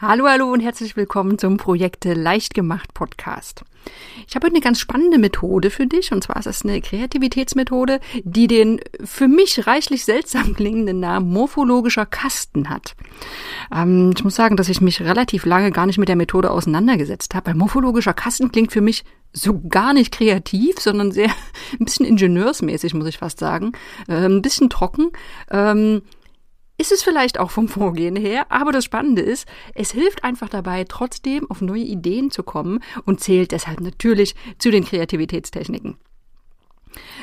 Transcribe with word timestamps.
Hallo, 0.00 0.28
hallo 0.28 0.52
und 0.52 0.60
herzlich 0.60 0.94
willkommen 0.94 1.38
zum 1.38 1.56
Projekte 1.56 2.14
leicht 2.14 2.54
gemacht 2.54 2.94
Podcast. 2.94 3.64
Ich 4.28 4.36
habe 4.36 4.46
heute 4.46 4.54
eine 4.54 4.62
ganz 4.62 4.78
spannende 4.78 5.18
Methode 5.18 5.70
für 5.70 5.88
dich 5.88 6.12
und 6.12 6.22
zwar 6.22 6.36
ist 6.36 6.46
es 6.46 6.62
eine 6.62 6.80
Kreativitätsmethode, 6.80 7.98
die 8.22 8.46
den 8.46 8.80
für 9.02 9.26
mich 9.26 9.66
reichlich 9.66 10.04
seltsam 10.04 10.54
klingenden 10.54 11.00
Namen 11.00 11.32
morphologischer 11.32 12.06
Kasten 12.06 12.68
hat. 12.68 12.94
Ähm, 13.74 14.12
ich 14.16 14.22
muss 14.22 14.36
sagen, 14.36 14.56
dass 14.56 14.68
ich 14.68 14.80
mich 14.80 15.00
relativ 15.00 15.44
lange 15.44 15.72
gar 15.72 15.86
nicht 15.86 15.98
mit 15.98 16.08
der 16.08 16.14
Methode 16.14 16.52
auseinandergesetzt 16.52 17.34
habe, 17.34 17.48
weil 17.48 17.54
morphologischer 17.56 18.14
Kasten 18.14 18.52
klingt 18.52 18.70
für 18.70 18.80
mich 18.80 19.02
so 19.32 19.60
gar 19.68 19.94
nicht 19.94 20.12
kreativ, 20.12 20.78
sondern 20.78 21.10
sehr 21.10 21.30
ein 21.72 21.84
bisschen 21.84 22.06
ingenieursmäßig, 22.06 22.94
muss 22.94 23.08
ich 23.08 23.18
fast 23.18 23.40
sagen, 23.40 23.72
äh, 24.06 24.26
ein 24.26 24.42
bisschen 24.42 24.70
trocken. 24.70 25.10
Ähm, 25.50 26.02
ist 26.78 26.92
es 26.92 27.02
vielleicht 27.02 27.38
auch 27.38 27.50
vom 27.50 27.68
Vorgehen 27.68 28.16
her, 28.16 28.46
aber 28.50 28.72
das 28.72 28.84
Spannende 28.84 29.20
ist, 29.20 29.46
es 29.74 29.90
hilft 29.90 30.24
einfach 30.24 30.48
dabei, 30.48 30.84
trotzdem 30.84 31.50
auf 31.50 31.60
neue 31.60 31.82
Ideen 31.82 32.30
zu 32.30 32.42
kommen 32.42 32.80
und 33.04 33.20
zählt 33.20 33.52
deshalb 33.52 33.80
natürlich 33.80 34.34
zu 34.58 34.70
den 34.70 34.84
Kreativitätstechniken. 34.84 35.98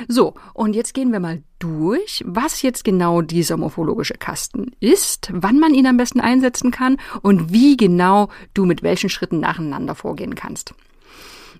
So, 0.08 0.34
und 0.54 0.74
jetzt 0.74 0.94
gehen 0.94 1.12
wir 1.12 1.20
mal 1.20 1.42
durch, 1.58 2.22
was 2.26 2.62
jetzt 2.62 2.84
genau 2.84 3.22
dieser 3.22 3.56
morphologische 3.56 4.14
Kasten 4.14 4.72
ist, 4.80 5.30
wann 5.32 5.58
man 5.58 5.74
ihn 5.74 5.86
am 5.86 5.96
besten 5.96 6.20
einsetzen 6.20 6.70
kann 6.70 6.98
und 7.22 7.52
wie 7.52 7.76
genau 7.76 8.28
du 8.54 8.64
mit 8.66 8.82
welchen 8.82 9.08
Schritten 9.08 9.40
nacheinander 9.40 9.94
vorgehen 9.94 10.34
kannst. 10.34 10.74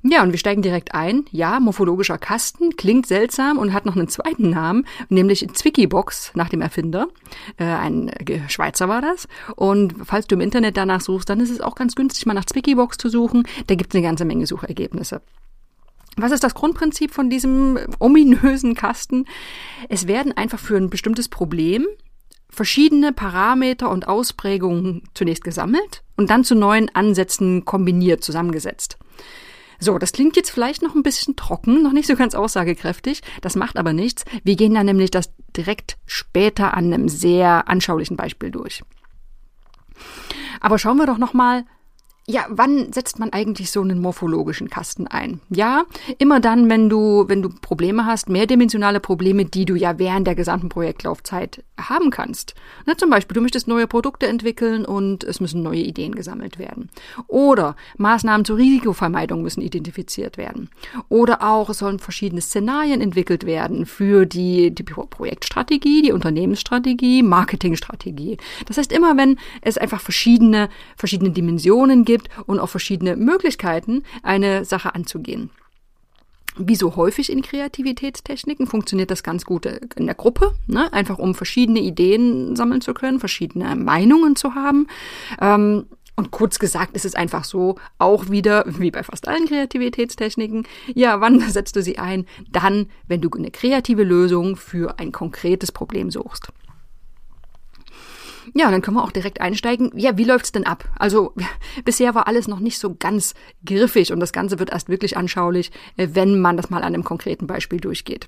Ja, 0.03 0.23
und 0.23 0.31
wir 0.31 0.39
steigen 0.39 0.63
direkt 0.63 0.95
ein. 0.95 1.25
Ja, 1.33 1.59
morphologischer 1.59 2.19
Kasten 2.19 2.77
klingt 2.77 3.07
seltsam 3.07 3.59
und 3.59 3.73
hat 3.73 3.87
noch 3.87 3.97
einen 3.97 4.09
zweiten 4.09 4.51
Namen, 4.51 4.87
nämlich 5.09 5.49
Zwickybox 5.53 6.33
nach 6.35 6.49
dem 6.49 6.61
Erfinder. 6.61 7.09
Äh, 7.57 7.65
ein 7.65 8.13
Schweizer 8.49 8.89
war 8.89 9.03
das. 9.03 9.27
Und 9.57 9.95
falls 10.05 10.27
du 10.27 10.37
im 10.37 10.41
Internet 10.41 10.77
danach 10.77 11.01
suchst, 11.01 11.29
dann 11.29 11.41
ist 11.41 11.51
es 11.51 11.61
auch 11.61 11.75
ganz 11.75 11.95
günstig, 11.95 12.27
mal 12.27 12.35
nach 12.35 12.45
Zwickybox 12.45 12.99
zu 12.99 13.09
suchen. 13.09 13.45
Da 13.67 13.75
gibt 13.75 13.93
es 13.93 13.99
eine 13.99 14.07
ganze 14.07 14.25
Menge 14.25 14.47
Suchergebnisse. 14.47 15.23
Was 16.17 16.33
ist 16.33 16.45
das 16.45 16.55
Grundprinzip 16.55 17.13
von 17.13 17.29
diesem 17.29 17.79
ominösen 17.99 18.75
Kasten? 18.75 19.27
Es 19.89 20.07
werden 20.07 20.33
einfach 20.33 20.59
für 20.59 20.77
ein 20.77 20.89
bestimmtes 20.89 21.29
Problem 21.29 21.87
verschiedene 22.49 23.13
Parameter 23.13 23.91
und 23.91 24.09
Ausprägungen 24.09 25.03
zunächst 25.13 25.45
gesammelt 25.45 26.03
und 26.17 26.31
dann 26.31 26.43
zu 26.43 26.55
neuen 26.55 26.95
Ansätzen 26.95 27.67
kombiniert, 27.67 28.25
zusammengesetzt. 28.25 28.99
So, 29.79 29.99
das 29.99 30.13
klingt 30.13 30.37
jetzt 30.37 30.51
vielleicht 30.51 30.83
noch 30.83 30.95
ein 30.95 31.03
bisschen 31.03 31.37
trocken, 31.37 31.83
noch 31.83 31.93
nicht 31.93 32.07
so 32.07 32.17
ganz 32.17 32.35
aussagekräftig. 32.35 33.23
Das 33.41 33.57
macht 33.57 33.79
aber 33.79 33.93
nichts. 33.93 34.25
Wir 34.45 34.57
gehen 34.57 34.75
dann 34.75 34.87
nämlich 34.87 35.11
das 35.11 35.33
direkt 35.57 35.97
später 36.07 36.75
an 36.75 36.93
einem 36.93 37.09
sehr 37.09 37.69
anschaulichen 37.69 38.17
Beispiel 38.17 38.51
durch. 38.51 38.83
Aber 40.61 40.79
schauen 40.79 40.97
wir 40.97 41.07
doch 41.07 41.19
noch 41.19 41.33
mal, 41.33 41.65
ja, 42.29 42.47
wann 42.49 42.93
setzt 42.93 43.21
man 43.21 43.31
eigentlich 43.33 43.71
so 43.71 43.81
einen 43.81 44.01
morphologischen 44.01 44.69
Kasten 44.69 45.07
ein? 45.07 45.41
Ja, 45.49 45.85
immer 46.19 46.41
dann, 46.41 46.69
wenn 46.69 46.89
du, 46.89 47.29
wenn 47.29 47.41
du 47.41 47.51
Probleme 47.51 48.05
hast, 48.05 48.29
mehrdimensionale 48.29 48.99
Probleme, 48.99 49.45
die 49.45 49.65
du 49.65 49.77
ja 49.77 50.01
während 50.01 50.27
der 50.27 50.35
gesamten 50.35 50.69
Projektlaufzeit 50.69 51.63
haben 51.79 52.11
kannst. 52.11 52.55
Na, 52.85 52.99
zum 52.99 53.11
Beispiel, 53.11 53.35
du 53.35 53.43
möchtest 53.43 53.69
neue 53.69 53.87
Produkte 53.87 54.27
entwickeln 54.27 54.85
und 54.85 55.23
es 55.23 55.39
müssen 55.39 55.63
neue 55.63 55.81
Ideen 55.81 56.17
gesammelt 56.17 56.59
werden. 56.59 56.91
Oder 57.29 57.77
Maßnahmen 57.97 58.45
zur 58.45 58.57
Risikovermeidung 58.57 59.43
müssen 59.43 59.61
identifiziert 59.61 60.37
werden. 60.37 60.69
Oder 61.09 61.43
auch 61.43 61.71
es 61.71 61.79
sollen 61.79 62.01
verschiedene 62.01 62.41
Szenarien 62.41 63.01
entwickelt 63.01 63.47
werden 63.47 63.87
für 63.87 64.27
die, 64.27 64.75
die 64.75 64.83
Projektstrategie, 64.83 66.03
die 66.03 66.13
Unternehmensstrategie, 66.13 67.23
Marketingstrategie. 67.23 68.39
Das 68.67 68.79
heißt, 68.79 68.91
immer 68.91 69.17
wenn 69.17 69.39
es 69.61 69.79
einfach 69.79 70.01
verschiedene, 70.01 70.71
verschiedene 70.97 71.31
Dimensionen 71.31 72.05
gibt, 72.05 72.16
gibt 72.17 72.31
und 72.47 72.59
auch 72.61 72.69
verschiedene 72.69 73.17
Möglichkeiten, 73.17 74.03
eine 74.23 74.65
Sache 74.65 74.95
anzugehen. 74.95 75.51
Wie 76.59 76.77
so 76.77 76.97
häufig 76.97 77.31
in 77.31 77.43
Kreativitätstechniken 77.43 78.67
funktioniert 78.67 79.11
das 79.11 79.23
ganz 79.23 79.45
gut 79.45 79.67
in 79.67 80.07
der 80.07 80.15
Gruppe, 80.15 80.53
ne? 80.67 80.91
einfach 80.91 81.19
um 81.19 81.35
verschiedene 81.35 81.81
Ideen 81.81 82.57
sammeln 82.57 82.81
zu 82.81 82.95
können, 82.95 83.21
verschiedene 83.21 83.77
Meinungen 83.77 84.37
zu 84.37 84.55
haben. 84.55 84.87
Ähm, 85.39 85.85
und 86.19 86.31
kurz 86.31 86.59
gesagt 86.59 86.97
ist 86.97 87.05
es 87.05 87.15
einfach 87.15 87.45
so, 87.45 87.77
auch 87.99 88.31
wieder, 88.31 88.65
wie 88.67 88.91
bei 88.91 89.03
fast 89.03 89.29
allen 89.29 89.47
Kreativitätstechniken, 89.47 90.67
ja, 90.95 91.21
wann 91.21 91.41
setzt 91.51 91.77
du 91.77 91.83
sie 91.83 91.99
ein? 91.99 92.25
Dann, 92.51 92.87
wenn 93.07 93.21
du 93.21 93.29
eine 93.37 93.51
kreative 93.51 94.03
Lösung 94.03 94.57
für 94.57 94.99
ein 94.99 95.13
konkretes 95.13 95.73
Problem 95.73 96.11
suchst. 96.11 96.49
Ja, 98.55 98.71
dann 98.71 98.83
können 98.83 98.97
wir 98.97 99.05
auch 99.05 99.13
direkt 99.13 99.41
einsteigen. 99.41 99.91
Ja, 99.95 100.17
wie 100.17 100.25
läuft's 100.25 100.53
denn 100.53 100.67
ab? 100.67 100.85
Also 100.99 101.35
bisher 101.85 102.15
war 102.15 102.27
alles 102.27 102.49
noch 102.49 102.61
nicht 102.61 102.79
so 102.79 102.95
ganz 102.95 103.35
griffig 103.65 104.13
und 104.13 104.21
das 104.21 104.33
Ganze 104.33 104.59
wird 104.59 104.71
erst 104.71 104.89
wirklich 104.89 105.17
anschaulich, 105.17 105.71
äh, 105.97 106.09
wenn 106.13 106.41
man 106.41 106.57
das 106.57 106.71
mal 106.71 106.79
an 106.79 106.95
einem 106.95 107.05
konkreten 107.05 107.47
Beispiel 107.47 107.81
durchgeht. 107.81 108.27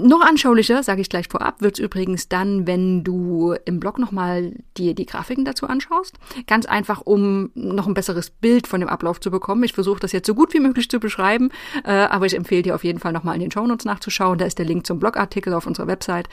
Noch 0.00 0.20
anschaulicher, 0.20 0.84
sage 0.84 1.00
ich 1.00 1.08
gleich 1.08 1.26
vorab, 1.26 1.60
wird's 1.60 1.80
übrigens 1.80 2.28
dann, 2.28 2.68
wenn 2.68 3.02
du 3.02 3.56
im 3.64 3.80
Blog 3.80 3.98
nochmal 3.98 4.52
dir 4.76 4.94
die 4.94 5.06
Grafiken 5.06 5.44
dazu 5.44 5.66
anschaust. 5.66 6.14
Ganz 6.46 6.66
einfach, 6.66 7.00
um 7.04 7.50
noch 7.54 7.88
ein 7.88 7.94
besseres 7.94 8.30
Bild 8.30 8.68
von 8.68 8.78
dem 8.78 8.88
Ablauf 8.88 9.18
zu 9.18 9.32
bekommen. 9.32 9.64
Ich 9.64 9.72
versuche 9.72 9.98
das 9.98 10.12
jetzt 10.12 10.28
so 10.28 10.36
gut 10.36 10.54
wie 10.54 10.60
möglich 10.60 10.88
zu 10.88 11.00
beschreiben, 11.00 11.50
äh, 11.84 11.90
aber 11.90 12.26
ich 12.26 12.36
empfehle 12.36 12.62
dir 12.62 12.76
auf 12.76 12.84
jeden 12.84 13.00
Fall 13.00 13.12
nochmal 13.12 13.34
in 13.34 13.40
den 13.40 13.50
Shownotes 13.50 13.86
nachzuschauen. 13.86 14.38
Da 14.38 14.44
ist 14.44 14.60
der 14.60 14.66
Link 14.66 14.86
zum 14.86 15.00
Blogartikel 15.00 15.52
auf 15.52 15.66
unserer 15.66 15.88
Website. 15.88 16.28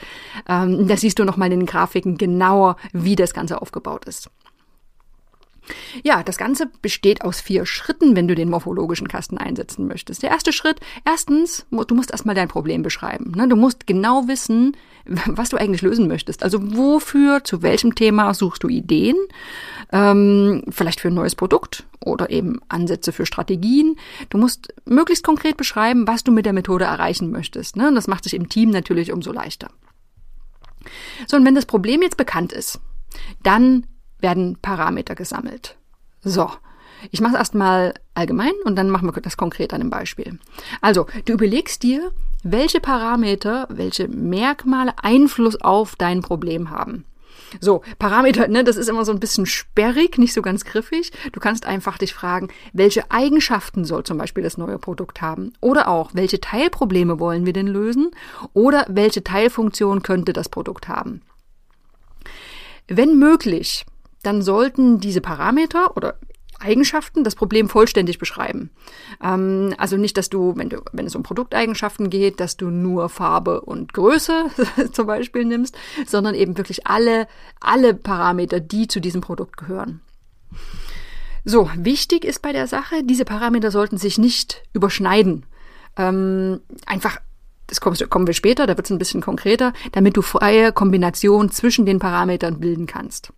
Ähm, 0.48 0.86
da 0.86 0.96
siehst 0.96 1.18
du 1.18 1.24
nochmal 1.24 1.50
in 1.50 1.58
den 1.58 1.66
Grafiken 1.66 2.18
genauer, 2.18 2.76
wie 2.92 3.16
das 3.16 3.34
Ganze 3.34 3.60
aufgebaut 3.60 4.04
ist. 4.04 4.30
Ja, 6.02 6.22
das 6.22 6.36
Ganze 6.36 6.66
besteht 6.82 7.22
aus 7.22 7.40
vier 7.40 7.66
Schritten, 7.66 8.14
wenn 8.16 8.28
du 8.28 8.34
den 8.34 8.50
morphologischen 8.50 9.08
Kasten 9.08 9.38
einsetzen 9.38 9.86
möchtest. 9.86 10.22
Der 10.22 10.30
erste 10.30 10.52
Schritt, 10.52 10.80
erstens, 11.04 11.66
du 11.70 11.94
musst 11.94 12.10
erstmal 12.10 12.34
dein 12.34 12.48
Problem 12.48 12.82
beschreiben. 12.82 13.32
Ne? 13.36 13.48
Du 13.48 13.56
musst 13.56 13.86
genau 13.86 14.28
wissen, 14.28 14.76
was 15.26 15.50
du 15.50 15.56
eigentlich 15.56 15.82
lösen 15.82 16.08
möchtest. 16.08 16.42
Also 16.42 16.58
wofür, 16.76 17.44
zu 17.44 17.62
welchem 17.62 17.94
Thema 17.94 18.34
suchst 18.34 18.62
du 18.62 18.68
Ideen? 18.68 19.16
Ähm, 19.92 20.64
vielleicht 20.68 21.00
für 21.00 21.08
ein 21.08 21.14
neues 21.14 21.34
Produkt 21.34 21.84
oder 22.04 22.30
eben 22.30 22.60
Ansätze 22.68 23.12
für 23.12 23.26
Strategien. 23.26 23.96
Du 24.30 24.38
musst 24.38 24.74
möglichst 24.84 25.24
konkret 25.24 25.56
beschreiben, 25.56 26.06
was 26.06 26.24
du 26.24 26.32
mit 26.32 26.46
der 26.46 26.52
Methode 26.52 26.84
erreichen 26.84 27.30
möchtest. 27.30 27.76
Ne? 27.76 27.88
Und 27.88 27.94
das 27.94 28.08
macht 28.08 28.24
sich 28.24 28.34
im 28.34 28.48
Team 28.48 28.70
natürlich 28.70 29.12
umso 29.12 29.32
leichter. 29.32 29.68
So, 31.26 31.36
und 31.36 31.44
wenn 31.44 31.54
das 31.54 31.66
Problem 31.66 32.02
jetzt 32.02 32.16
bekannt 32.16 32.52
ist, 32.52 32.80
dann 33.42 33.86
werden 34.20 34.58
Parameter 34.60 35.14
gesammelt. 35.14 35.76
So, 36.22 36.50
ich 37.10 37.20
mache 37.20 37.34
es 37.34 37.38
erstmal 37.38 37.94
allgemein 38.14 38.52
und 38.64 38.76
dann 38.76 38.90
machen 38.90 39.14
wir 39.14 39.22
das 39.22 39.36
konkret 39.36 39.72
an 39.72 39.80
einem 39.80 39.90
Beispiel. 39.90 40.38
Also, 40.80 41.06
du 41.24 41.34
überlegst 41.34 41.82
dir, 41.82 42.12
welche 42.42 42.80
Parameter, 42.80 43.66
welche 43.70 44.08
Merkmale 44.08 44.94
Einfluss 45.02 45.60
auf 45.60 45.96
dein 45.96 46.22
Problem 46.22 46.70
haben. 46.70 47.04
So, 47.60 47.82
Parameter, 47.98 48.48
ne, 48.48 48.64
das 48.64 48.76
ist 48.76 48.88
immer 48.88 49.04
so 49.04 49.12
ein 49.12 49.20
bisschen 49.20 49.46
sperrig, 49.46 50.18
nicht 50.18 50.32
so 50.32 50.42
ganz 50.42 50.64
griffig. 50.64 51.12
Du 51.32 51.40
kannst 51.40 51.66
einfach 51.66 51.98
dich 51.98 52.12
fragen, 52.12 52.48
welche 52.72 53.10
Eigenschaften 53.10 53.84
soll 53.84 54.04
zum 54.04 54.18
Beispiel 54.18 54.42
das 54.42 54.58
neue 54.58 54.78
Produkt 54.78 55.22
haben? 55.22 55.52
Oder 55.60 55.88
auch, 55.88 56.10
welche 56.12 56.40
Teilprobleme 56.40 57.20
wollen 57.20 57.46
wir 57.46 57.52
denn 57.52 57.68
lösen? 57.68 58.10
Oder 58.52 58.84
welche 58.88 59.22
Teilfunktion 59.22 60.02
könnte 60.02 60.32
das 60.32 60.48
Produkt 60.48 60.88
haben? 60.88 61.22
Wenn 62.88 63.18
möglich, 63.18 63.84
dann 64.26 64.42
sollten 64.42 65.00
diese 65.00 65.20
Parameter 65.20 65.96
oder 65.96 66.18
Eigenschaften 66.58 67.22
das 67.22 67.34
Problem 67.34 67.68
vollständig 67.68 68.18
beschreiben. 68.18 68.70
Ähm, 69.22 69.74
also 69.78 69.96
nicht, 69.96 70.16
dass 70.16 70.30
du 70.30 70.54
wenn, 70.56 70.70
du, 70.70 70.80
wenn 70.92 71.06
es 71.06 71.14
um 71.14 71.22
Produkteigenschaften 71.22 72.10
geht, 72.10 72.40
dass 72.40 72.56
du 72.56 72.70
nur 72.70 73.08
Farbe 73.08 73.60
und 73.60 73.92
Größe 73.92 74.46
zum 74.92 75.06
Beispiel 75.06 75.44
nimmst, 75.44 75.76
sondern 76.06 76.34
eben 76.34 76.56
wirklich 76.56 76.86
alle, 76.86 77.28
alle 77.60 77.94
Parameter, 77.94 78.60
die 78.60 78.88
zu 78.88 79.00
diesem 79.00 79.20
Produkt 79.20 79.56
gehören. 79.56 80.00
So, 81.44 81.70
wichtig 81.76 82.24
ist 82.24 82.42
bei 82.42 82.52
der 82.52 82.66
Sache, 82.66 83.04
diese 83.04 83.24
Parameter 83.24 83.70
sollten 83.70 83.98
sich 83.98 84.18
nicht 84.18 84.62
überschneiden. 84.72 85.44
Ähm, 85.96 86.60
einfach 86.86 87.20
das 87.66 87.80
kommen 87.80 88.26
wir 88.26 88.34
später, 88.34 88.66
da 88.66 88.76
wird 88.76 88.86
es 88.86 88.90
ein 88.90 88.98
bisschen 88.98 89.20
konkreter, 89.20 89.72
damit 89.92 90.16
du 90.16 90.22
freie 90.22 90.72
Kombinationen 90.72 91.50
zwischen 91.50 91.86
den 91.86 91.98
Parametern 91.98 92.60
bilden 92.60 92.86
kannst. 92.86 93.32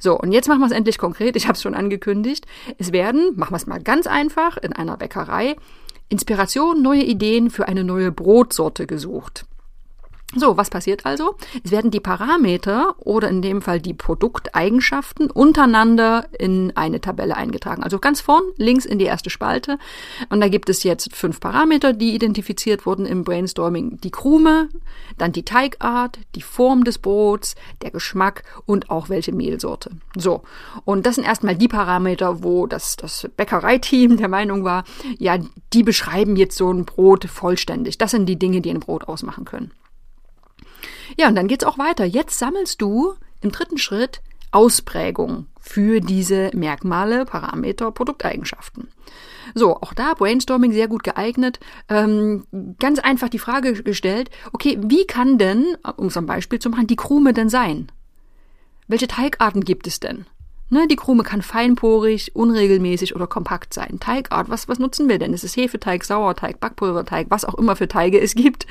So, 0.00 0.18
und 0.18 0.32
jetzt 0.32 0.48
machen 0.48 0.60
wir 0.60 0.66
es 0.66 0.72
endlich 0.72 0.98
konkret. 0.98 1.36
Ich 1.36 1.44
habe 1.46 1.54
es 1.54 1.62
schon 1.62 1.74
angekündigt. 1.74 2.46
Es 2.78 2.92
werden, 2.92 3.32
machen 3.36 3.52
wir 3.52 3.56
es 3.56 3.66
mal 3.66 3.80
ganz 3.80 4.06
einfach, 4.06 4.56
in 4.56 4.72
einer 4.72 4.96
Bäckerei 4.96 5.56
Inspiration, 6.08 6.82
neue 6.82 7.02
Ideen 7.02 7.50
für 7.50 7.68
eine 7.68 7.84
neue 7.84 8.10
Brotsorte 8.10 8.86
gesucht. 8.86 9.44
So, 10.36 10.58
was 10.58 10.68
passiert 10.68 11.06
also? 11.06 11.36
Es 11.64 11.70
werden 11.70 11.90
die 11.90 12.00
Parameter 12.00 12.94
oder 12.98 13.30
in 13.30 13.40
dem 13.40 13.62
Fall 13.62 13.80
die 13.80 13.94
Produkteigenschaften 13.94 15.30
untereinander 15.30 16.26
in 16.38 16.70
eine 16.76 17.00
Tabelle 17.00 17.34
eingetragen. 17.34 17.82
Also 17.82 17.98
ganz 17.98 18.20
vorn 18.20 18.42
links 18.58 18.84
in 18.84 18.98
die 18.98 19.06
erste 19.06 19.30
Spalte. 19.30 19.78
Und 20.28 20.42
da 20.42 20.48
gibt 20.48 20.68
es 20.68 20.82
jetzt 20.82 21.16
fünf 21.16 21.40
Parameter, 21.40 21.94
die 21.94 22.14
identifiziert 22.14 22.84
wurden 22.84 23.06
im 23.06 23.24
Brainstorming. 23.24 24.02
Die 24.02 24.10
Krume, 24.10 24.68
dann 25.16 25.32
die 25.32 25.46
Teigart, 25.46 26.18
die 26.34 26.42
Form 26.42 26.84
des 26.84 26.98
Brots, 26.98 27.54
der 27.80 27.90
Geschmack 27.90 28.42
und 28.66 28.90
auch 28.90 29.08
welche 29.08 29.32
Mehlsorte. 29.32 29.92
So. 30.14 30.42
Und 30.84 31.06
das 31.06 31.14
sind 31.14 31.24
erstmal 31.24 31.56
die 31.56 31.68
Parameter, 31.68 32.42
wo 32.42 32.66
das, 32.66 32.96
das 32.96 33.26
Bäckereiteam 33.34 34.18
der 34.18 34.28
Meinung 34.28 34.62
war, 34.62 34.84
ja, 35.16 35.38
die 35.72 35.82
beschreiben 35.82 36.36
jetzt 36.36 36.58
so 36.58 36.70
ein 36.70 36.84
Brot 36.84 37.24
vollständig. 37.24 37.96
Das 37.96 38.10
sind 38.10 38.26
die 38.26 38.38
Dinge, 38.38 38.60
die 38.60 38.70
ein 38.70 38.80
Brot 38.80 39.08
ausmachen 39.08 39.46
können. 39.46 39.72
Ja, 41.18 41.28
und 41.28 41.34
dann 41.34 41.48
geht's 41.48 41.64
auch 41.64 41.78
weiter. 41.78 42.04
Jetzt 42.04 42.38
sammelst 42.38 42.80
du 42.80 43.14
im 43.40 43.52
dritten 43.52 43.78
Schritt 43.78 44.20
Ausprägung 44.50 45.46
für 45.60 46.00
diese 46.00 46.50
Merkmale, 46.54 47.26
Parameter, 47.26 47.90
Produkteigenschaften. 47.90 48.88
So, 49.54 49.76
auch 49.76 49.94
da 49.94 50.14
Brainstorming 50.14 50.72
sehr 50.72 50.88
gut 50.88 51.04
geeignet. 51.04 51.60
Ähm, 51.88 52.46
ganz 52.78 52.98
einfach 52.98 53.28
die 53.28 53.38
Frage 53.38 53.82
gestellt, 53.82 54.30
okay, 54.52 54.78
wie 54.80 55.06
kann 55.06 55.38
denn, 55.38 55.76
um 55.96 56.06
es 56.06 56.16
am 56.16 56.26
Beispiel 56.26 56.58
zu 56.58 56.70
machen, 56.70 56.86
die 56.86 56.96
Krume 56.96 57.32
denn 57.32 57.48
sein? 57.48 57.90
Welche 58.86 59.08
Teigarten 59.08 59.62
gibt 59.64 59.86
es 59.86 60.00
denn? 60.00 60.26
Ne, 60.70 60.86
die 60.86 60.96
Krume 60.96 61.22
kann 61.22 61.40
feinporig, 61.40 62.36
unregelmäßig 62.36 63.16
oder 63.16 63.26
kompakt 63.26 63.72
sein. 63.72 63.98
Teigart, 64.00 64.50
was, 64.50 64.68
was 64.68 64.78
nutzen 64.78 65.08
wir 65.08 65.18
denn? 65.18 65.32
Es 65.32 65.42
ist 65.42 65.56
Hefeteig, 65.56 66.04
Sauerteig, 66.04 66.60
Backpulverteig, 66.60 67.28
was 67.30 67.46
auch 67.46 67.54
immer 67.54 67.74
für 67.74 67.88
Teige 67.88 68.20
es 68.20 68.34
gibt. 68.34 68.66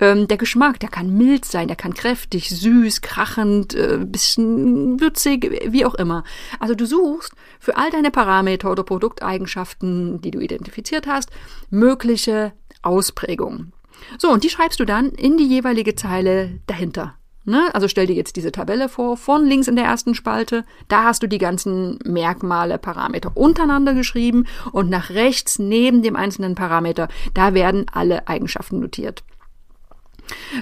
Ähm, 0.00 0.26
der 0.26 0.38
Geschmack, 0.38 0.80
der 0.80 0.88
kann 0.88 1.16
mild 1.16 1.44
sein, 1.44 1.68
der 1.68 1.76
kann 1.76 1.94
kräftig, 1.94 2.48
süß, 2.50 3.00
krachend, 3.00 3.74
äh, 3.74 3.98
bisschen 4.00 5.00
würzig, 5.00 5.48
wie 5.68 5.84
auch 5.84 5.94
immer. 5.94 6.24
Also 6.58 6.74
du 6.74 6.84
suchst 6.84 7.32
für 7.60 7.76
all 7.76 7.90
deine 7.90 8.10
Parameter 8.10 8.70
oder 8.72 8.82
Produkteigenschaften, 8.82 10.20
die 10.20 10.32
du 10.32 10.40
identifiziert 10.40 11.06
hast, 11.06 11.30
mögliche 11.70 12.54
Ausprägungen. 12.82 13.72
So, 14.18 14.30
und 14.30 14.42
die 14.42 14.50
schreibst 14.50 14.80
du 14.80 14.84
dann 14.84 15.10
in 15.10 15.36
die 15.36 15.46
jeweilige 15.46 15.94
Zeile 15.94 16.60
dahinter. 16.66 17.14
Ne? 17.46 17.72
Also 17.72 17.86
stell 17.86 18.08
dir 18.08 18.16
jetzt 18.16 18.34
diese 18.34 18.50
Tabelle 18.50 18.88
vor, 18.88 19.16
von 19.16 19.46
links 19.46 19.68
in 19.68 19.76
der 19.76 19.84
ersten 19.84 20.14
Spalte, 20.14 20.64
da 20.88 21.04
hast 21.04 21.22
du 21.22 21.28
die 21.28 21.38
ganzen 21.38 22.00
Merkmale, 22.04 22.76
Parameter 22.76 23.36
untereinander 23.36 23.94
geschrieben 23.94 24.46
und 24.72 24.90
nach 24.90 25.10
rechts 25.10 25.60
neben 25.60 26.02
dem 26.02 26.16
einzelnen 26.16 26.56
Parameter, 26.56 27.06
da 27.34 27.54
werden 27.54 27.86
alle 27.92 28.26
Eigenschaften 28.26 28.80
notiert. 28.80 29.22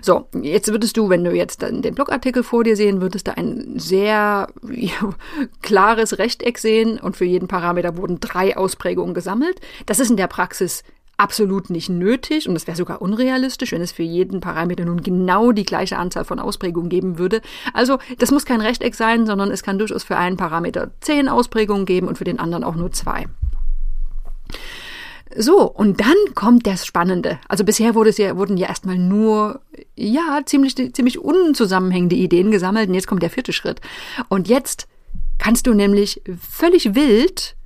So, 0.02 0.28
jetzt 0.42 0.70
würdest 0.70 0.98
du, 0.98 1.08
wenn 1.08 1.24
du 1.24 1.32
jetzt 1.32 1.62
den 1.62 1.94
Blogartikel 1.94 2.42
vor 2.42 2.64
dir 2.64 2.76
sehen 2.76 3.00
würdest, 3.00 3.28
da 3.28 3.32
ein 3.32 3.78
sehr 3.78 4.48
ja, 4.70 5.14
klares 5.62 6.18
Rechteck 6.18 6.58
sehen 6.58 6.98
und 6.98 7.16
für 7.16 7.24
jeden 7.24 7.48
Parameter 7.48 7.96
wurden 7.96 8.20
drei 8.20 8.58
Ausprägungen 8.58 9.14
gesammelt. 9.14 9.58
Das 9.86 10.00
ist 10.00 10.10
in 10.10 10.18
der 10.18 10.26
Praxis 10.28 10.84
absolut 11.16 11.70
nicht 11.70 11.88
nötig 11.88 12.48
und 12.48 12.56
es 12.56 12.66
wäre 12.66 12.76
sogar 12.76 13.02
unrealistisch, 13.02 13.72
wenn 13.72 13.82
es 13.82 13.92
für 13.92 14.02
jeden 14.02 14.40
Parameter 14.40 14.84
nun 14.84 15.02
genau 15.02 15.52
die 15.52 15.64
gleiche 15.64 15.96
Anzahl 15.96 16.24
von 16.24 16.38
Ausprägungen 16.38 16.88
geben 16.88 17.18
würde. 17.18 17.40
Also 17.72 17.98
das 18.18 18.30
muss 18.30 18.44
kein 18.44 18.60
Rechteck 18.60 18.94
sein, 18.94 19.26
sondern 19.26 19.50
es 19.50 19.62
kann 19.62 19.78
durchaus 19.78 20.04
für 20.04 20.16
einen 20.16 20.36
Parameter 20.36 20.90
zehn 21.00 21.28
Ausprägungen 21.28 21.86
geben 21.86 22.08
und 22.08 22.18
für 22.18 22.24
den 22.24 22.38
anderen 22.38 22.64
auch 22.64 22.74
nur 22.74 22.92
zwei. 22.92 23.26
So, 25.36 25.68
und 25.68 26.00
dann 26.00 26.34
kommt 26.34 26.66
das 26.66 26.86
Spannende. 26.86 27.40
Also 27.48 27.64
bisher 27.64 27.94
wurde 27.94 28.10
es 28.10 28.18
ja, 28.18 28.36
wurden 28.36 28.56
ja 28.56 28.68
erstmal 28.68 28.98
nur, 28.98 29.60
ja, 29.96 30.40
ziemlich, 30.44 30.76
ziemlich 30.94 31.18
unzusammenhängende 31.18 32.14
Ideen 32.14 32.50
gesammelt 32.50 32.88
und 32.88 32.94
jetzt 32.94 33.08
kommt 33.08 33.22
der 33.22 33.30
vierte 33.30 33.52
Schritt. 33.52 33.80
Und 34.28 34.48
jetzt 34.48 34.86
kannst 35.38 35.66
du 35.66 35.74
nämlich 35.74 36.22
völlig 36.38 36.94
wild 36.94 37.56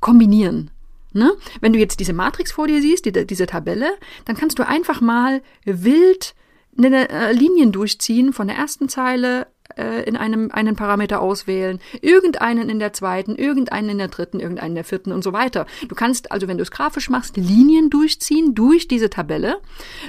kombinieren. 0.00 0.70
Ne? 1.18 1.32
Wenn 1.60 1.72
du 1.72 1.78
jetzt 1.78 2.00
diese 2.00 2.12
Matrix 2.12 2.52
vor 2.52 2.66
dir 2.66 2.80
siehst, 2.80 3.04
die, 3.04 3.26
diese 3.26 3.46
Tabelle, 3.46 3.90
dann 4.24 4.36
kannst 4.36 4.58
du 4.58 4.66
einfach 4.66 5.00
mal 5.00 5.42
wild 5.64 6.34
eine, 6.76 7.08
äh, 7.08 7.32
Linien 7.32 7.72
durchziehen 7.72 8.32
von 8.32 8.46
der 8.46 8.56
ersten 8.56 8.88
Zeile 8.88 9.48
äh, 9.76 10.02
in 10.04 10.16
einem 10.16 10.50
einen 10.52 10.76
Parameter 10.76 11.20
auswählen, 11.20 11.80
irgendeinen 12.00 12.68
in 12.68 12.78
der 12.78 12.92
zweiten, 12.92 13.34
irgendeinen 13.34 13.90
in 13.90 13.98
der 13.98 14.08
dritten, 14.08 14.40
irgendeinen 14.40 14.70
in 14.70 14.74
der 14.76 14.84
vierten 14.84 15.12
und 15.12 15.22
so 15.22 15.32
weiter. 15.32 15.66
Du 15.88 15.94
kannst 15.94 16.30
also, 16.32 16.48
wenn 16.48 16.56
du 16.56 16.62
es 16.62 16.70
grafisch 16.70 17.10
machst, 17.10 17.36
Linien 17.36 17.90
durchziehen 17.90 18.54
durch 18.54 18.88
diese 18.88 19.10
Tabelle, 19.10 19.58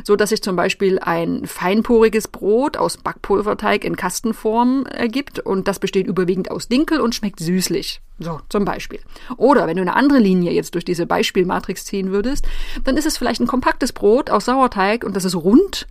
so 0.04 0.16
dass 0.16 0.30
sich 0.30 0.42
zum 0.42 0.56
Beispiel 0.56 1.00
ein 1.00 1.46
feinporiges 1.46 2.28
Brot 2.28 2.78
aus 2.78 2.98
Backpulverteig 2.98 3.84
in 3.84 3.96
Kastenform 3.96 4.86
ergibt 4.86 5.40
und 5.40 5.68
das 5.68 5.80
besteht 5.80 6.08
überwiegend 6.08 6.52
aus 6.52 6.68
Dinkel 6.68 7.02
und 7.02 7.16
schmeckt 7.16 7.40
süßlich. 7.40 8.02
So, 8.20 8.42
zum 8.50 8.66
Beispiel. 8.66 9.00
Oder 9.38 9.66
wenn 9.66 9.78
du 9.78 9.82
eine 9.82 9.96
andere 9.96 10.20
Linie 10.20 10.52
jetzt 10.52 10.76
durch 10.76 10.84
diese 10.84 11.06
Beispielmatrix 11.06 11.86
ziehen 11.86 12.12
würdest, 12.12 12.46
dann 12.84 12.98
ist 12.98 13.06
es 13.06 13.18
vielleicht 13.18 13.40
ein 13.40 13.48
kompaktes 13.48 13.94
Brot 13.94 14.30
aus 14.30 14.46
Sauerteig 14.46 15.06
und 15.06 15.16
das 15.16 15.24
ist 15.24 15.36
rund, 15.36 15.88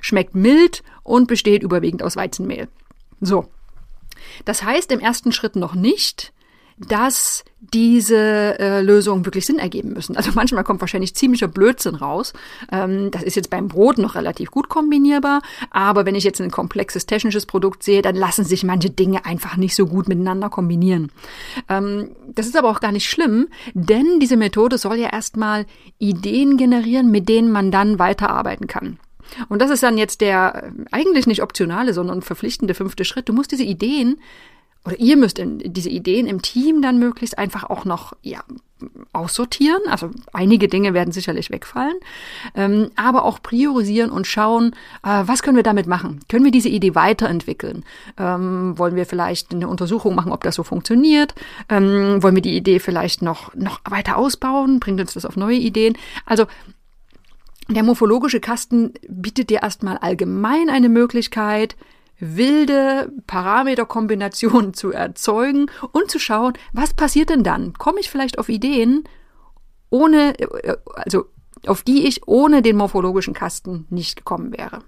schmeckt 0.00 0.34
mild 0.34 0.82
und 1.04 1.28
besteht 1.28 1.62
überwiegend 1.62 2.02
aus 2.02 2.16
Weizenmehl. 2.16 2.68
So. 3.20 3.48
Das 4.44 4.64
heißt 4.64 4.90
im 4.90 4.98
ersten 4.98 5.30
Schritt 5.30 5.54
noch 5.54 5.74
nicht, 5.74 6.32
dass 6.78 7.44
diese 7.60 8.58
äh, 8.58 8.80
Lösungen 8.82 9.24
wirklich 9.24 9.44
Sinn 9.44 9.58
ergeben 9.58 9.92
müssen. 9.92 10.16
Also 10.16 10.30
manchmal 10.34 10.64
kommt 10.64 10.80
wahrscheinlich 10.80 11.14
ziemlicher 11.14 11.48
Blödsinn 11.48 11.96
raus. 11.96 12.32
Ähm, 12.70 13.10
das 13.10 13.22
ist 13.22 13.34
jetzt 13.34 13.50
beim 13.50 13.68
Brot 13.68 13.98
noch 13.98 14.14
relativ 14.14 14.50
gut 14.50 14.68
kombinierbar, 14.68 15.42
aber 15.70 16.06
wenn 16.06 16.14
ich 16.14 16.24
jetzt 16.24 16.40
ein 16.40 16.50
komplexes 16.50 17.06
technisches 17.06 17.46
Produkt 17.46 17.82
sehe, 17.82 18.00
dann 18.00 18.14
lassen 18.14 18.44
sich 18.44 18.62
manche 18.62 18.90
Dinge 18.90 19.24
einfach 19.26 19.56
nicht 19.56 19.74
so 19.74 19.86
gut 19.86 20.08
miteinander 20.08 20.50
kombinieren. 20.50 21.10
Ähm, 21.68 22.10
das 22.28 22.46
ist 22.46 22.56
aber 22.56 22.70
auch 22.70 22.80
gar 22.80 22.92
nicht 22.92 23.08
schlimm, 23.08 23.48
denn 23.74 24.20
diese 24.20 24.36
Methode 24.36 24.78
soll 24.78 24.96
ja 24.96 25.08
erstmal 25.08 25.66
Ideen 25.98 26.56
generieren, 26.56 27.10
mit 27.10 27.28
denen 27.28 27.50
man 27.50 27.70
dann 27.70 27.98
weiterarbeiten 27.98 28.68
kann. 28.68 28.98
Und 29.48 29.60
das 29.60 29.70
ist 29.70 29.82
dann 29.82 29.98
jetzt 29.98 30.20
der 30.20 30.64
äh, 30.64 30.84
eigentlich 30.92 31.26
nicht 31.26 31.42
optionale, 31.42 31.92
sondern 31.92 32.22
verpflichtende 32.22 32.74
fünfte 32.74 33.04
Schritt. 33.04 33.28
Du 33.28 33.32
musst 33.32 33.52
diese 33.52 33.64
Ideen 33.64 34.18
oder 34.84 34.98
ihr 34.98 35.16
müsst 35.16 35.40
diese 35.40 35.90
Ideen 35.90 36.26
im 36.26 36.40
Team 36.40 36.82
dann 36.82 36.98
möglichst 36.98 37.36
einfach 37.36 37.64
auch 37.64 37.84
noch 37.84 38.14
ja, 38.22 38.42
aussortieren. 39.12 39.82
Also 39.88 40.10
einige 40.32 40.68
Dinge 40.68 40.94
werden 40.94 41.12
sicherlich 41.12 41.50
wegfallen, 41.50 41.96
ähm, 42.54 42.90
aber 42.96 43.24
auch 43.24 43.42
priorisieren 43.42 44.10
und 44.10 44.26
schauen, 44.26 44.72
äh, 45.02 45.24
was 45.26 45.42
können 45.42 45.56
wir 45.56 45.62
damit 45.62 45.86
machen? 45.86 46.20
Können 46.28 46.44
wir 46.44 46.52
diese 46.52 46.68
Idee 46.68 46.94
weiterentwickeln? 46.94 47.84
Ähm, 48.16 48.78
wollen 48.78 48.96
wir 48.96 49.06
vielleicht 49.06 49.52
eine 49.52 49.68
Untersuchung 49.68 50.14
machen, 50.14 50.32
ob 50.32 50.42
das 50.42 50.54
so 50.54 50.62
funktioniert? 50.62 51.34
Ähm, 51.68 52.22
wollen 52.22 52.34
wir 52.34 52.42
die 52.42 52.56
Idee 52.56 52.78
vielleicht 52.78 53.20
noch, 53.22 53.54
noch 53.54 53.80
weiter 53.84 54.16
ausbauen? 54.16 54.80
Bringt 54.80 55.00
uns 55.00 55.14
das 55.14 55.26
auf 55.26 55.36
neue 55.36 55.58
Ideen? 55.58 55.96
Also 56.24 56.46
der 57.68 57.82
morphologische 57.82 58.40
Kasten 58.40 58.94
bietet 59.08 59.50
dir 59.50 59.62
erstmal 59.62 59.98
allgemein 59.98 60.70
eine 60.70 60.88
Möglichkeit, 60.88 61.76
wilde 62.18 63.12
Parameterkombinationen 63.26 64.74
zu 64.74 64.92
erzeugen 64.92 65.70
und 65.92 66.10
zu 66.10 66.18
schauen, 66.18 66.54
was 66.72 66.94
passiert 66.94 67.30
denn 67.30 67.44
dann? 67.44 67.72
Komme 67.74 68.00
ich 68.00 68.10
vielleicht 68.10 68.38
auf 68.38 68.48
Ideen, 68.48 69.04
ohne, 69.90 70.34
also 70.94 71.26
auf 71.66 71.82
die 71.82 72.06
ich 72.06 72.26
ohne 72.28 72.62
den 72.62 72.76
morphologischen 72.76 73.34
Kasten 73.34 73.86
nicht 73.90 74.16
gekommen 74.16 74.56
wäre? 74.56 74.80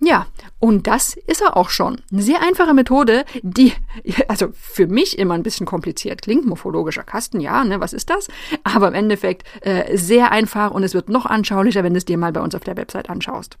Ja, 0.00 0.26
und 0.58 0.86
das 0.86 1.14
ist 1.14 1.40
er 1.40 1.56
auch 1.56 1.70
schon. 1.70 2.02
Eine 2.12 2.20
sehr 2.20 2.42
einfache 2.42 2.74
Methode, 2.74 3.24
die, 3.42 3.72
also 4.28 4.48
für 4.52 4.86
mich 4.86 5.18
immer 5.18 5.34
ein 5.34 5.42
bisschen 5.42 5.66
kompliziert 5.66 6.20
klingt. 6.20 6.44
Morphologischer 6.44 7.04
Kasten, 7.04 7.40
ja, 7.40 7.64
ne, 7.64 7.80
was 7.80 7.92
ist 7.92 8.10
das? 8.10 8.28
Aber 8.64 8.88
im 8.88 8.94
Endeffekt 8.94 9.44
äh, 9.62 9.96
sehr 9.96 10.30
einfach 10.30 10.72
und 10.72 10.82
es 10.82 10.94
wird 10.94 11.08
noch 11.08 11.26
anschaulicher, 11.26 11.84
wenn 11.84 11.94
du 11.94 11.98
es 11.98 12.04
dir 12.04 12.18
mal 12.18 12.32
bei 12.32 12.40
uns 12.40 12.54
auf 12.54 12.64
der 12.64 12.76
Website 12.76 13.08
anschaust. 13.08 13.56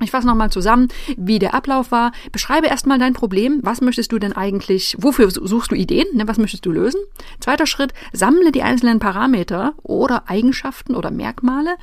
Ich 0.00 0.10
fasse 0.10 0.26
nochmal 0.26 0.50
zusammen, 0.50 0.88
wie 1.16 1.38
der 1.38 1.54
Ablauf 1.54 1.92
war. 1.92 2.12
Beschreibe 2.32 2.66
erstmal 2.66 2.98
dein 2.98 3.12
Problem. 3.12 3.60
Was 3.62 3.80
möchtest 3.80 4.10
du 4.10 4.18
denn 4.18 4.32
eigentlich, 4.32 4.96
wofür 4.98 5.30
suchst 5.30 5.70
du 5.70 5.76
Ideen? 5.76 6.06
Ne, 6.14 6.26
was 6.26 6.38
möchtest 6.38 6.66
du 6.66 6.72
lösen? 6.72 7.00
Zweiter 7.38 7.66
Schritt, 7.66 7.94
sammle 8.12 8.50
die 8.50 8.62
einzelnen 8.62 8.98
Parameter 8.98 9.74
oder 9.82 10.28
Eigenschaften 10.28 10.96
oder 10.96 11.10
Merkmale, 11.10 11.76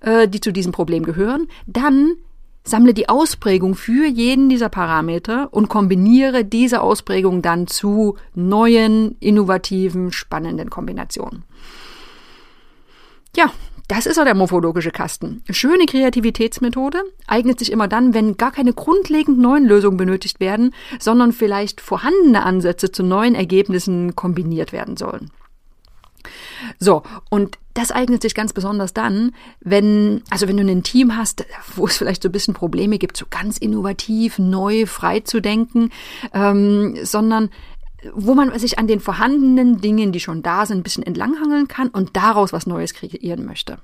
äh, 0.00 0.28
die 0.28 0.40
zu 0.40 0.52
diesem 0.52 0.72
Problem 0.72 1.04
gehören. 1.04 1.48
Dann 1.66 2.16
Sammle 2.66 2.94
die 2.94 3.10
Ausprägung 3.10 3.74
für 3.74 4.06
jeden 4.06 4.48
dieser 4.48 4.70
Parameter 4.70 5.48
und 5.52 5.68
kombiniere 5.68 6.46
diese 6.46 6.80
Ausprägung 6.80 7.42
dann 7.42 7.66
zu 7.66 8.16
neuen, 8.34 9.16
innovativen, 9.20 10.12
spannenden 10.12 10.70
Kombinationen. 10.70 11.44
Ja, 13.36 13.52
das 13.88 14.06
ist 14.06 14.18
auch 14.18 14.24
der 14.24 14.34
morphologische 14.34 14.90
Kasten. 14.90 15.42
Schöne 15.50 15.86
Kreativitätsmethode, 15.86 17.02
eignet 17.26 17.58
sich 17.58 17.70
immer 17.70 17.88
dann, 17.88 18.14
wenn 18.14 18.36
gar 18.36 18.50
keine 18.50 18.72
grundlegend 18.72 19.38
neuen 19.38 19.66
Lösungen 19.66 19.96
benötigt 19.96 20.40
werden, 20.40 20.74
sondern 20.98 21.32
vielleicht 21.32 21.80
vorhandene 21.80 22.44
Ansätze 22.44 22.90
zu 22.92 23.02
neuen 23.02 23.34
Ergebnissen 23.34 24.16
kombiniert 24.16 24.72
werden 24.72 24.96
sollen. 24.96 25.30
So, 26.78 27.02
und 27.28 27.58
das 27.74 27.90
eignet 27.90 28.22
sich 28.22 28.34
ganz 28.34 28.52
besonders 28.52 28.94
dann, 28.94 29.32
wenn, 29.60 30.22
also 30.30 30.46
wenn 30.48 30.56
du 30.56 30.62
ein 30.62 30.84
Team 30.84 31.16
hast, 31.16 31.44
wo 31.74 31.86
es 31.86 31.96
vielleicht 31.96 32.22
so 32.22 32.28
ein 32.28 32.32
bisschen 32.32 32.54
Probleme 32.54 32.98
gibt, 32.98 33.16
so 33.16 33.26
ganz 33.28 33.58
innovativ, 33.58 34.38
neu, 34.38 34.86
frei 34.86 35.20
zu 35.20 35.40
denken, 35.40 35.90
ähm, 36.32 36.96
sondern 37.02 37.50
wo 38.14 38.34
man 38.34 38.56
sich 38.58 38.78
an 38.78 38.86
den 38.86 39.00
vorhandenen 39.00 39.80
Dingen, 39.80 40.12
die 40.12 40.20
schon 40.20 40.42
da 40.42 40.66
sind, 40.66 40.78
ein 40.78 40.82
bisschen 40.82 41.04
entlanghangeln 41.04 41.68
kann 41.68 41.88
und 41.88 42.16
daraus 42.16 42.52
was 42.52 42.66
Neues 42.66 42.94
kreieren 42.94 43.44
möchte. 43.44 43.78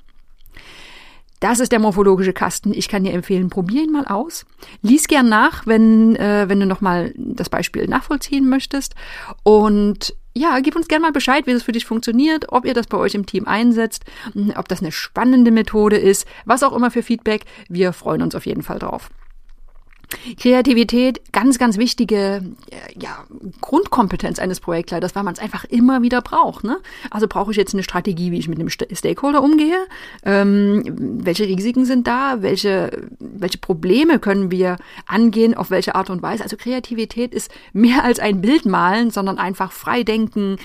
Das 1.41 1.59
ist 1.59 1.73
der 1.73 1.79
morphologische 1.79 2.35
Kasten. 2.35 2.75
Ich 2.75 2.89
kann 2.89 3.03
dir 3.03 3.15
empfehlen, 3.15 3.49
probier 3.49 3.83
ihn 3.83 3.93
mal 3.93 4.07
aus. 4.07 4.45
Lies 4.83 5.09
gern 5.09 5.31
nach, 5.31 5.67
wenn, 5.67 6.15
äh, 6.17 6.49
wenn 6.49 6.61
du 6.61 6.67
nochmal 6.67 7.15
das 7.17 7.49
Beispiel 7.49 7.87
nachvollziehen 7.87 8.47
möchtest. 8.47 8.95
Und 9.43 10.15
ja, 10.35 10.61
gib 10.61 10.77
uns 10.77 10.87
gern 10.87 11.01
mal 11.01 11.13
Bescheid, 11.13 11.47
wie 11.47 11.55
das 11.55 11.63
für 11.63 11.73
dich 11.73 11.87
funktioniert, 11.87 12.53
ob 12.53 12.67
ihr 12.67 12.75
das 12.75 12.87
bei 12.87 12.99
euch 12.99 13.15
im 13.15 13.25
Team 13.25 13.47
einsetzt, 13.47 14.05
ob 14.55 14.69
das 14.69 14.81
eine 14.81 14.93
spannende 14.93 15.51
Methode 15.51 15.97
ist, 15.97 16.27
was 16.45 16.63
auch 16.63 16.77
immer 16.77 16.91
für 16.91 17.03
Feedback. 17.03 17.47
Wir 17.69 17.95
freuen 17.95 18.23
uns 18.23 18.35
auf 18.35 18.45
jeden 18.45 18.63
Fall 18.63 18.79
drauf. 18.79 19.11
Kreativität, 20.39 21.33
ganz, 21.33 21.59
ganz 21.59 21.79
wichtige 21.79 22.43
äh, 22.71 22.99
ja, 23.01 23.25
Grundkompetenz 23.61 24.39
eines 24.39 24.61
Projektleiters, 24.61 25.15
weil 25.15 25.23
man 25.23 25.35
es 25.35 25.41
einfach 25.41 25.65
immer 25.65 26.03
wieder 26.03 26.21
braucht. 26.21 26.65
Ne? 26.65 26.79
Also 27.11 27.27
brauche 27.29 27.51
ich 27.51 27.57
jetzt 27.57 27.75
eine 27.75 27.83
Strategie, 27.83 28.31
wie 28.31 28.39
ich 28.39 28.49
mit 28.49 28.59
einem 28.59 28.69
Stakeholder 28.69 29.43
umgehe? 29.43 29.87
Ähm, 30.25 30.83
welche 31.23 31.47
Risiken 31.47 31.85
sind 31.85 32.07
da? 32.07 32.43
Welche, 32.43 32.91
welche 33.19 33.59
Probleme 33.59 34.19
können 34.19 34.51
wir 34.51 34.77
angehen? 35.07 35.55
Auf 35.55 35.71
welche 35.71 35.95
Art 35.95 36.11
und 36.11 36.23
Weise? 36.23 36.43
Also 36.43 36.57
Kreativität 36.57 37.35
ist 37.35 37.51
mehr 37.73 38.05
als 38.05 38.19
ein 38.19 38.41
Bild 38.41 38.67
malen, 38.67 39.11
sondern 39.11 39.39
einfach 39.39 39.73
frei 39.73 40.03
denken, 40.03 40.57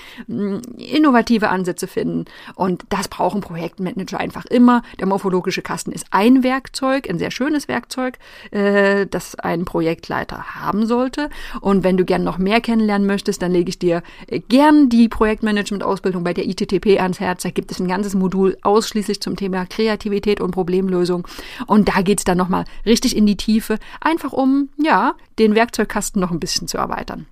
innovative 0.76 1.48
Ansätze 1.48 1.86
finden. 1.86 2.26
Und 2.54 2.84
das 2.88 3.08
brauchen 3.08 3.40
Projektmanager 3.40 4.18
einfach 4.18 4.44
immer. 4.46 4.82
Der 4.98 5.06
morphologische 5.06 5.62
Kasten 5.62 5.92
ist 5.92 6.06
ein 6.10 6.42
Werkzeug, 6.42 7.08
ein 7.08 7.18
sehr 7.18 7.30
schönes 7.30 7.68
Werkzeug, 7.68 8.18
äh, 8.50 9.06
das 9.06 9.34
ein 9.36 9.55
Projektleiter 9.64 10.54
haben 10.54 10.86
sollte. 10.86 11.30
Und 11.60 11.84
wenn 11.84 11.96
du 11.96 12.04
gern 12.04 12.24
noch 12.24 12.38
mehr 12.38 12.60
kennenlernen 12.60 13.06
möchtest, 13.06 13.42
dann 13.42 13.52
lege 13.52 13.70
ich 13.70 13.78
dir 13.78 14.02
äh, 14.26 14.40
gern 14.40 14.88
die 14.88 15.08
Projektmanagement-Ausbildung 15.08 16.24
bei 16.24 16.34
der 16.34 16.46
ITTP 16.46 17.00
ans 17.00 17.20
Herz. 17.20 17.42
Da 17.42 17.50
gibt 17.50 17.70
es 17.70 17.80
ein 17.80 17.88
ganzes 17.88 18.14
Modul 18.14 18.56
ausschließlich 18.62 19.20
zum 19.20 19.36
Thema 19.36 19.66
Kreativität 19.66 20.40
und 20.40 20.50
Problemlösung. 20.50 21.26
Und 21.66 21.88
da 21.88 22.02
geht's 22.02 22.24
dann 22.24 22.38
nochmal 22.38 22.64
richtig 22.84 23.16
in 23.16 23.26
die 23.26 23.36
Tiefe, 23.36 23.78
einfach 24.00 24.32
um, 24.32 24.68
ja, 24.76 25.14
den 25.38 25.54
Werkzeugkasten 25.54 26.20
noch 26.20 26.30
ein 26.30 26.40
bisschen 26.40 26.68
zu 26.68 26.78
erweitern. 26.78 27.26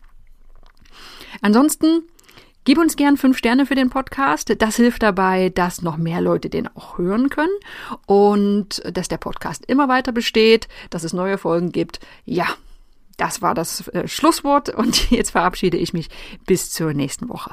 Ansonsten 1.40 2.02
Gib 2.64 2.78
uns 2.78 2.96
gern 2.96 3.18
fünf 3.18 3.36
Sterne 3.36 3.66
für 3.66 3.74
den 3.74 3.90
Podcast. 3.90 4.54
Das 4.58 4.76
hilft 4.76 5.02
dabei, 5.02 5.50
dass 5.50 5.82
noch 5.82 5.98
mehr 5.98 6.22
Leute 6.22 6.48
den 6.48 6.66
auch 6.68 6.96
hören 6.96 7.28
können 7.28 7.52
und 8.06 8.82
dass 8.90 9.08
der 9.08 9.18
Podcast 9.18 9.66
immer 9.66 9.88
weiter 9.88 10.12
besteht, 10.12 10.68
dass 10.88 11.04
es 11.04 11.12
neue 11.12 11.36
Folgen 11.36 11.72
gibt. 11.72 12.00
Ja, 12.24 12.46
das 13.18 13.42
war 13.42 13.54
das 13.54 13.88
äh, 13.88 14.08
Schlusswort 14.08 14.70
und 14.70 15.10
jetzt 15.10 15.32
verabschiede 15.32 15.76
ich 15.76 15.92
mich 15.92 16.08
bis 16.46 16.70
zur 16.70 16.94
nächsten 16.94 17.28
Woche. 17.28 17.52